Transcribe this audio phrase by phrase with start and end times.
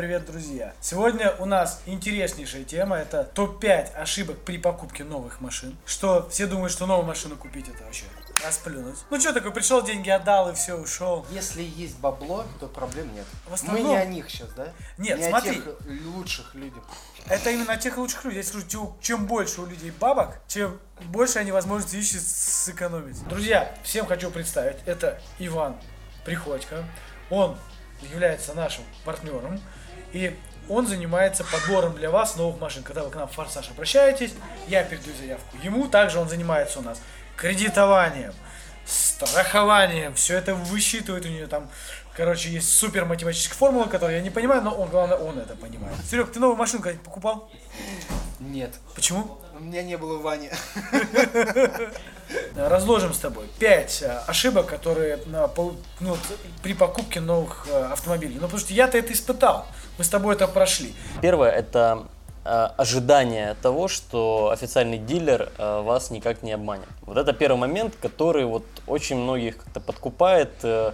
[0.00, 0.72] привет, друзья!
[0.80, 5.76] Сегодня у нас интереснейшая тема, это топ-5 ошибок при покупке новых машин.
[5.84, 8.06] Что все думают, что новую машину купить это вообще
[8.42, 8.96] расплюнуть.
[9.10, 11.26] Ну что такое, пришел, деньги отдал и все, ушел.
[11.30, 13.26] Если есть бабло, то проблем нет.
[13.46, 14.72] В основном- Мы не о них сейчас, да?
[14.96, 15.50] Нет, не смотри.
[15.50, 15.64] о тех
[16.14, 16.82] лучших людях.
[17.26, 18.38] Это именно тех лучших людей.
[18.38, 23.22] Я скажу, чем- чем больше у людей бабок, чем больше они возможности ищут сэкономить.
[23.28, 25.76] Друзья, всем хочу представить, это Иван
[26.24, 26.84] Приходько.
[27.28, 27.58] Он
[28.10, 29.60] является нашим партнером.
[30.12, 30.36] И
[30.68, 32.82] он занимается подбором для вас новых машин.
[32.82, 34.32] Когда вы к нам в Форсаж обращаетесь,
[34.68, 35.88] я передаю заявку ему.
[35.88, 37.00] Также он занимается у нас
[37.36, 38.32] кредитованием,
[38.86, 40.14] страхованием.
[40.14, 41.68] Все это высчитывает у нее там.
[42.16, 45.96] Короче, есть супер математическая формула, которую я не понимаю, но он, главное, он это понимает.
[46.08, 47.50] Серег, ты новую когда-нибудь покупал?
[48.40, 48.74] Нет.
[48.94, 49.40] Почему?
[49.60, 50.48] У меня не было Вани.
[52.56, 56.16] Разложим с тобой пять э, ошибок, которые ну,
[56.62, 58.36] при покупке новых э, автомобилей.
[58.36, 59.66] Ну, потому что я-то это испытал.
[59.98, 60.94] Мы с тобой это прошли.
[61.20, 62.06] Первое это
[62.46, 66.88] э, ожидание того, что официальный дилер вас никак не обманет.
[67.02, 70.52] Вот это первый момент, который вот очень многих как-то подкупает,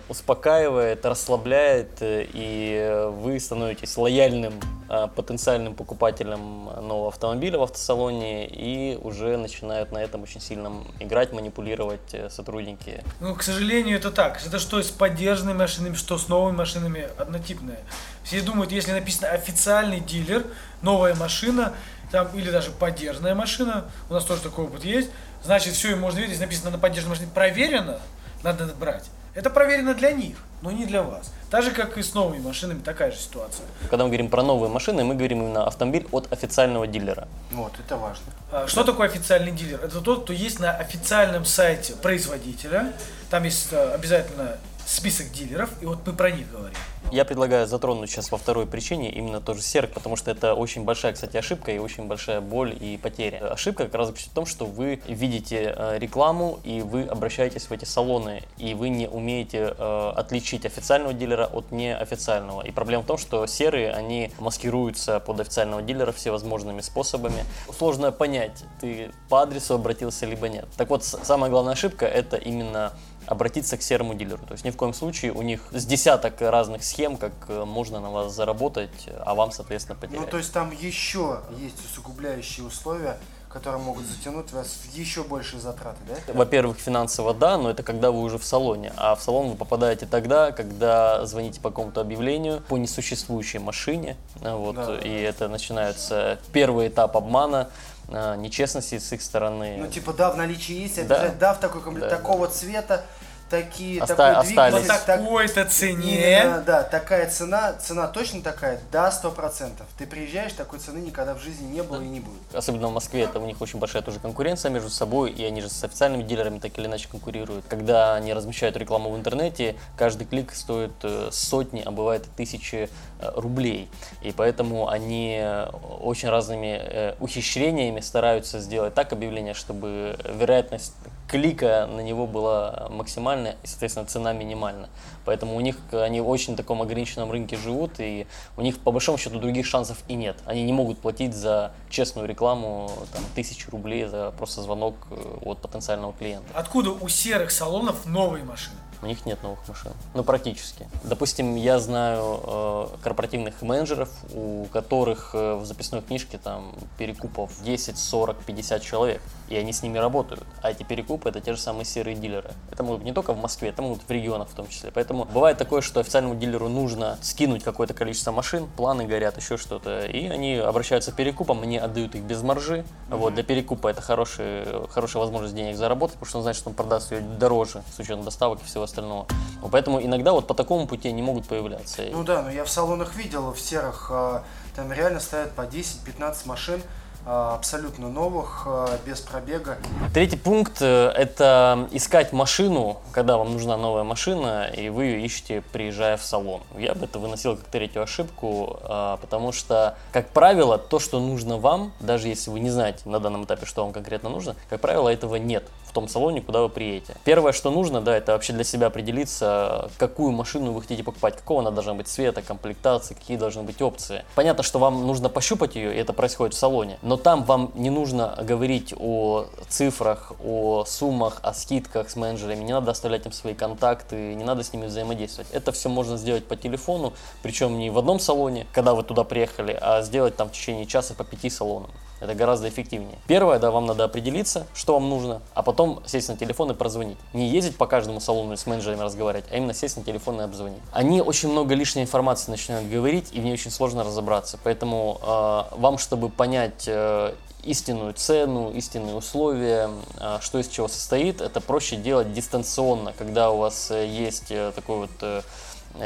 [0.09, 4.55] успокаивает, расслабляет, и вы становитесь лояльным
[4.89, 12.12] потенциальным покупателем нового автомобиля в автосалоне и уже начинают на этом очень сильно играть, манипулировать
[12.12, 14.45] э, сотрудники Ну, к сожалению, это так.
[14.47, 17.78] Это что с поддержанными машинами, что с новыми машинами однотипное.
[18.23, 20.45] Все думают, если написано официальный дилер,
[20.83, 21.73] новая машина,
[22.11, 25.11] там, или даже поддержанная машина, у нас тоже такой опыт есть,
[25.43, 28.00] значит, все, им можно верить, если написано на поддержанной машине проверено,
[28.43, 29.11] надо брать.
[29.37, 31.31] Это проверено для них, но не для вас.
[31.51, 33.67] Так же, как и с новыми машинами, такая же ситуация.
[33.91, 37.28] Когда мы говорим про новые машины, мы говорим именно автомобиль от официального дилера.
[37.53, 38.25] Вот, это важно.
[38.51, 39.78] А, Что такое официальный дилер?
[39.84, 42.95] Это тот, кто есть на официальном сайте производителя.
[43.28, 44.56] Там есть э, обязательно
[44.87, 46.78] список дилеров, и вот мы про них говорим.
[47.12, 51.12] Я предлагаю затронуть сейчас во второй причине именно тоже серк, потому что это очень большая,
[51.12, 53.53] кстати, ошибка и очень большая боль и потеря.
[53.53, 57.84] Ошибка как раз в том, что вы видите э, рекламу и вы обращаетесь в эти
[57.84, 62.62] салоны, и вы не умеете э, отличить официального дилера от неофициального.
[62.62, 67.45] И проблема в том, что серые, они маскируются под официального дилера всевозможными способами.
[67.78, 70.66] Сложно понять, ты по адресу обратился либо нет.
[70.77, 72.93] Так вот, самая главная ошибка это именно
[73.26, 74.44] обратиться к серому дилеру.
[74.47, 78.00] То есть ни в коем случае у них с десяток разных схем, как э, можно
[78.00, 80.20] на вас заработать, а вам, соответственно, потерять.
[80.20, 83.19] Ну, то есть там еще есть усугубляющие условия,
[83.56, 86.34] которые могут затянуть вас в еще большие затраты, да?
[86.34, 88.93] Во-первых, финансово да, но это когда вы уже в салоне.
[88.99, 94.19] А в салон вы попадаете тогда, когда звоните по какому-то объявлению по несуществующей машине.
[94.43, 94.99] а, Вот, Да.
[94.99, 97.71] И это начинается первый этап обмана,
[98.11, 99.77] а, нечестности с их стороны.
[99.78, 101.03] Ну, типа, да, в наличии есть, Да.
[101.03, 102.16] обязательно, да, в такой комплект, Да.
[102.16, 103.06] такого цвета,
[103.51, 104.75] такие, Оста- такой остались.
[104.75, 106.41] двигатель, По так- такой-то цене.
[106.43, 109.87] Именно, да, такая цена, цена точно такая, да, сто процентов.
[109.99, 112.55] Ты приезжаешь, такой цены никогда в жизни не было и не будет.
[112.55, 115.69] Особенно в Москве, это у них очень большая тоже конкуренция между собой, и они же
[115.69, 117.65] с официальными дилерами так или иначе конкурируют.
[117.69, 122.89] Когда они размещают рекламу в интернете, каждый клик стоит э, сотни, а бывает и тысячи
[123.21, 123.89] э, рублей.
[124.23, 125.67] И поэтому они э,
[126.01, 130.93] очень разными ухищрениями стараются сделать так объявление, чтобы вероятность
[131.28, 134.88] клика на него была максимальная и, соответственно, цена минимальна.
[135.25, 138.26] Поэтому у них э, они в очень таком ограниченном рынке живут, и
[138.56, 140.36] у них по большому счету других шансов и нет.
[140.47, 145.59] Они не могут платить за честную рекламу там, тысячу рублей за просто звонок э, от
[145.59, 146.48] потенциального клиента.
[146.54, 148.76] Откуда у серых салонов новые машины?
[149.03, 149.93] У них нет новых машин.
[150.15, 150.89] Ну, практически.
[151.05, 157.99] Допустим, я знаю э, корпоративных менеджеров, у которых э, в записной книжке там перекупов 10,
[157.99, 160.45] 40, 50 человек, и они с ними работают.
[160.62, 162.51] А эти перекупы это те же самые серые дилеры.
[162.71, 164.91] Это могут не только в Москве, это могут в регионах в том числе.
[164.93, 170.07] Поэтому бывает такое, что официальному дилеру нужно скинуть какое-то количество машин, планы горят, еще что-то,
[170.07, 172.84] и они обращаются к перекупам, они отдают их без маржи.
[173.09, 176.75] Вот, для перекупа это хороший, хорошая возможность денег заработать, потому что он знает, что он
[176.75, 179.26] продаст ее дороже с учетом доставок и всего остального.
[179.70, 182.02] Поэтому иногда вот по такому пути они могут появляться.
[182.10, 184.42] Ну да, но я в салонах видел, в серых, а,
[184.74, 186.83] там реально стоят по 10-15 машин,
[187.28, 189.78] а, абсолютно новых, а, без пробега.
[190.15, 195.62] Третий пункт э,– это искать машину, когда вам нужна новая машина, и вы ее ищете,
[195.72, 196.60] приезжая в салон.
[196.78, 198.78] Я бы это выносил как третью ошибку,
[199.21, 203.44] потому что, как правило, то, что нужно вам, даже если вы не знаете на данном
[203.44, 205.65] этапе, что вам конкретно нужно, как правило, этого нет
[205.97, 207.16] том салоне, куда вы приедете.
[207.25, 211.60] Первое, что нужно, да, это вообще для себя определиться, какую машину вы хотите покупать, какого
[211.60, 214.22] она должна быть цвета, комплектации, какие должны быть опции.
[214.34, 217.89] Понятно, что вам нужно пощупать ее, и это происходит в салоне, но там вам не
[217.89, 223.54] нужно говорить о цифрах, о суммах, о скидках с менеджерами, не надо оставлять им свои
[223.54, 225.51] контакты, не надо с ними взаимодействовать.
[225.53, 229.78] Это все можно сделать по телефону, причем не в одном салоне, когда вы туда приехали,
[229.81, 231.91] а сделать там в течение часа по пяти салонам.
[232.21, 233.18] Это гораздо эффективнее.
[233.27, 237.18] Первое, да, вам надо определиться, что вам нужно, а потом сесть на телефон и прозвонить.
[237.34, 240.45] Не ездить по каждому салону и с менеджерами разговаривать, а именно сесть на телефон и
[240.45, 240.80] обзвонить.
[240.92, 244.59] Они очень много лишней информации начинают говорить, и в ней очень сложно разобраться.
[244.63, 247.34] Поэтому э, вам, чтобы понять э,
[247.65, 253.59] истинную цену, истинные условия, э, что из чего состоит, это проще делать дистанционно, когда у
[253.59, 255.42] вас э, есть э, такой вот э,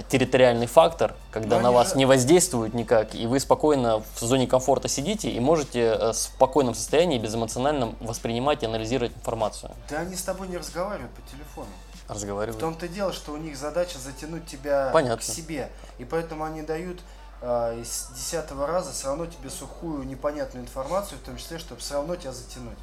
[0.09, 4.47] территориальный фактор, когда Но на они вас не воздействует никак, и вы спокойно в зоне
[4.47, 9.73] комфорта сидите и можете э, в спокойном состоянии, безэмоциональном воспринимать и анализировать информацию.
[9.89, 11.69] Да они с тобой не разговаривают по телефону.
[12.07, 12.59] В Разговаривать.
[12.59, 15.19] том-то дело, что у них задача затянуть тебя Понятно.
[15.19, 15.71] к себе.
[15.99, 17.01] И поэтому они дают
[17.41, 21.95] э, из десятого раза все равно тебе сухую, непонятную информацию, в том числе, чтобы все
[21.95, 22.79] равно тебя затянуть.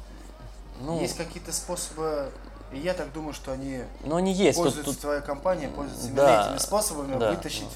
[0.80, 2.30] Ну, Есть какие-то способы,
[2.72, 4.56] и я так думаю, что они ну, они есть.
[4.56, 7.30] Тут- пользуются, тут- твоя компания пользуется именно Да, этими способами да.
[7.30, 7.68] вытащить,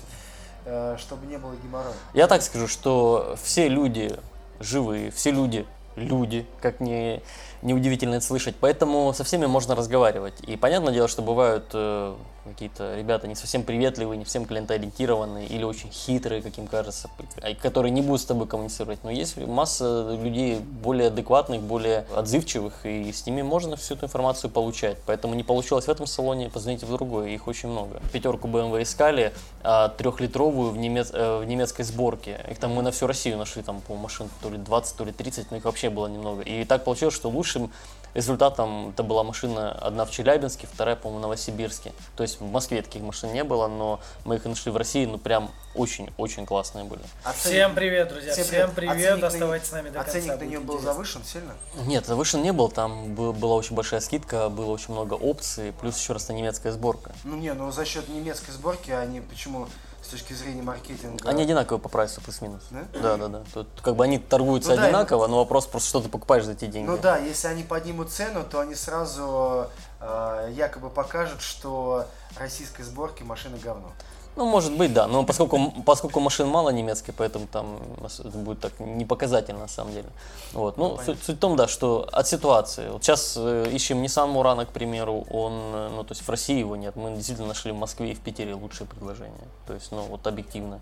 [0.65, 1.95] э, чтобы не было геморроя.
[2.15, 4.19] Я так скажу, что все люди
[4.61, 5.67] живые, все люди
[5.97, 7.23] люди, как не,
[7.63, 8.57] неудивительно это слышать.
[8.61, 10.35] Поэтому со всеми можно разговаривать.
[10.47, 15.63] И понятное дело, что бывают э, какие-то ребята не совсем приветливые, не всем клиентоориентированные или
[15.63, 17.09] очень хитрые, каким кажется,
[17.41, 19.05] а, которые не будут с тобой коммуницировать.
[19.05, 24.51] Но есть масса людей более адекватных, более отзывчивых, и с ними можно всю эту информацию
[24.51, 24.99] получать.
[25.07, 28.01] Поэтому не получилось в этом салоне, позвоните в другой, их очень много.
[28.13, 32.41] Пятерку BMW искали, а, трехлитровую в, немец- э, в немецкой сборке.
[32.51, 35.13] Их там мы на всю Россию нашли, там, по машин то ли 20, то ли
[35.13, 36.43] 30, но их вообще было немного.
[36.43, 37.71] И так получилось, что лучшим
[38.15, 41.93] результатом это была машина одна в Челябинске, вторая, по-моему, в Новосибирске.
[42.17, 45.19] То есть в Москве таких машин не было, но мы их нашли в России, ну
[45.19, 47.01] прям очень-очень классные были.
[47.25, 48.33] А Всем привет, друзья.
[48.33, 48.93] Всем Всем, привет.
[48.95, 49.07] привет.
[49.07, 50.21] Оценник на Оставайтесь не- с нами до А конца.
[50.21, 50.93] ценник на нее был интересно.
[50.93, 51.55] завышен сильно?
[51.87, 55.99] Нет, завышен не был, там бы- была очень большая скидка, было очень много опций, плюс
[55.99, 57.13] еще раз немецкая сборка.
[57.25, 59.67] Ну не, ну за счет немецкой сборки они почему
[60.03, 61.29] с точки зрения маркетинга?
[61.29, 62.63] Они одинаковые по прайсу, плюс-минус.
[62.71, 62.83] Да?
[63.01, 63.43] Да, да, да.
[63.55, 66.53] Тут как бы они торгуются Ну да, одинаково, но вопрос просто, что ты покупаешь за
[66.53, 66.89] эти деньги.
[66.89, 69.67] Ну да, если они поднимут цену, то они сразу
[70.01, 72.07] э, якобы покажут, что
[72.39, 73.93] российской сборки машина говно.
[74.35, 75.07] Ну, может быть, да.
[75.07, 77.79] Но поскольку, поскольку машин мало немецкой, поэтому там
[78.19, 80.09] это будет так не показательно на самом деле.
[80.53, 80.79] Вот.
[80.79, 81.15] Ну, понятно.
[81.15, 82.89] суть, суть в том, да, что от ситуации.
[82.89, 86.59] Вот сейчас э, ищем Nissan Murano, к примеру, он, э, ну, то есть в России
[86.59, 86.97] его нет.
[86.97, 89.49] Мы действительно нашли в Москве и в Питере лучшие предложения.
[89.67, 90.81] То есть, ну, вот объективно.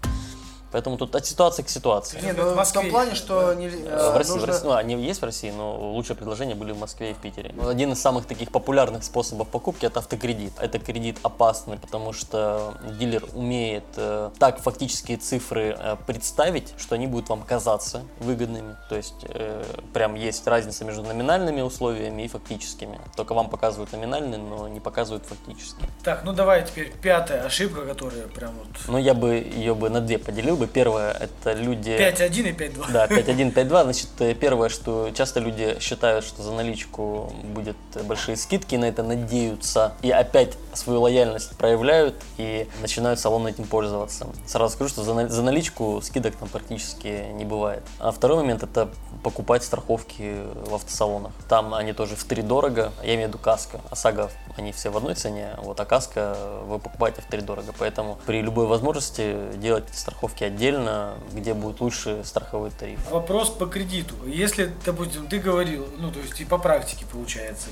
[0.72, 2.20] Поэтому тут от ситуации к ситуации.
[2.20, 3.55] Не, в ну в Москве том плане, что да.
[3.55, 6.17] не, Э, э, В России, в нужно- России, ну, они есть в России, но лучшие
[6.17, 7.55] предложения были в Москве и в Питере.
[7.67, 10.52] Один из самых таких популярных способов покупки это автокредит.
[10.61, 17.06] Это кредит опасный, потому что дилер умеет э, так фактические цифры э, представить, что они
[17.06, 18.76] будут вам казаться выгодными.
[18.88, 23.00] То есть э, прям есть разница между номинальными условиями и фактическими.
[23.17, 25.88] Только вам показывают номинальные, но не показывают фактические.
[26.05, 30.00] Так, ну давай теперь пятая ошибка, которая прям вот Но я бы ее бы на
[30.00, 30.66] две поделил бы.
[30.66, 31.90] Первое это люди...
[31.90, 32.92] 5.1 и 5.2.
[32.92, 33.82] Да, 5.1, 5.2.
[33.82, 39.02] Значит, э, первое, что часто люди считают, что за наличку будет большие скидки, на это
[39.02, 44.26] надеются и опять свою лояльность проявляют и начинают салон этим пользоваться.
[44.46, 47.82] Сразу скажу, что за, за наличку скидок там практически не бывает.
[47.98, 48.88] А второй момент это
[49.22, 50.36] покупать страховки
[50.66, 51.32] в автосалонах.
[51.48, 53.80] Там они тоже в три дорого, я имею в виду каска.
[53.90, 56.36] ОСАГО они все в одной цене, вот, а каска
[56.66, 57.72] вы покупаете в три дорого.
[57.78, 62.98] Поэтому при любой возможности делайте страховки отдельно, где будет лучше страховой тариф.
[63.10, 64.15] Вопрос по кредиту.
[64.27, 67.69] Если, допустим, ты говорил, ну, то есть и по практике получается,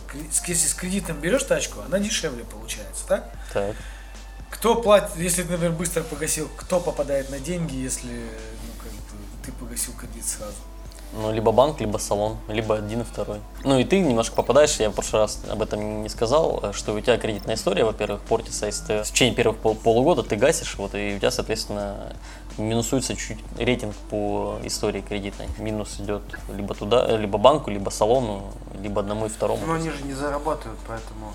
[0.46, 3.30] если с кредитом берешь тачку, она дешевле получается, так?
[3.52, 3.76] Так.
[4.50, 8.98] Кто платит, если ты, например, быстро погасил, кто попадает на деньги, если, ну, как бы,
[9.44, 10.56] ты погасил кредит сразу?
[11.12, 13.40] Ну, либо банк, либо салон, либо один и второй.
[13.64, 17.00] Ну и ты немножко попадаешь, я в прошлый раз об этом не сказал, что у
[17.00, 20.94] тебя кредитная история, во-первых, портится, если ты в течение первых пол- полугода ты гасишь, вот,
[20.94, 22.14] и у тебя, соответственно,
[22.58, 25.48] минусуется чуть рейтинг по истории кредитной.
[25.58, 26.22] Минус идет
[26.54, 29.64] либо туда, либо банку, либо салону, либо одному и второму.
[29.66, 31.32] Но они же не зарабатывают, поэтому...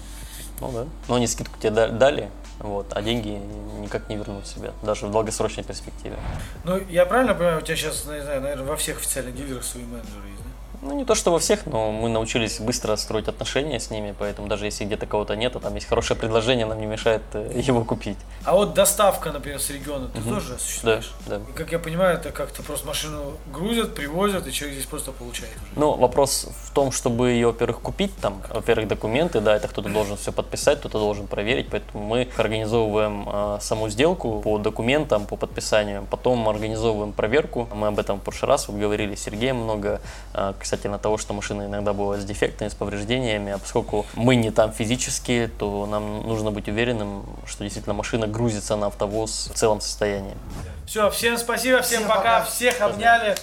[0.59, 0.85] Ну да.
[1.07, 3.41] Но они скидку тебе да- дали, вот, а деньги
[3.79, 6.15] никак не вернут себе, даже в долгосрочной перспективе.
[6.63, 9.83] Ну, я правильно понимаю, у тебя сейчас, не знаю, наверное, во всех официальных дилерах свои
[9.83, 10.49] менеджеры есть, да?
[10.85, 14.47] Ну, не то, что во всех, но мы научились быстро строить отношения с ними, поэтому
[14.49, 17.83] даже если где-то кого-то нет, а там есть хорошее предложение, нам не мешает э, его
[17.85, 18.17] купить.
[18.43, 21.13] А вот доставка, например, с региона, ты тоже Да, осуществляешь?
[21.27, 21.37] да.
[21.37, 25.55] И как я понимаю, это как-то просто машину грузят, привозят, и человек здесь просто получает
[25.55, 25.71] уже.
[25.75, 30.17] Ну, вопрос в том, чтобы ее, во-первых, купить там, во-первых, документы, да, это кто-то должен
[30.17, 36.05] все подписать, кто-то должен проверить, поэтому мы организовываем э, саму сделку по документам, по подписанию,
[36.09, 40.01] потом организовываем проверку, мы об этом в прошлый раз вот говорили с Сергеем много,
[40.33, 44.49] э, касательно того, что машина иногда бывает с дефектами, с повреждениями, а поскольку мы не
[44.49, 49.81] там физически, то нам нужно быть уверенным, что действительно машина грузится на автовоз в целом
[49.81, 50.35] состоянии.
[50.87, 52.45] Все, всем спасибо, всем, Всем пока, пока.
[52.45, 53.35] всех обняли.